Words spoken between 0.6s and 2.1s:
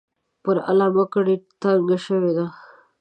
علامه کړۍ تنګه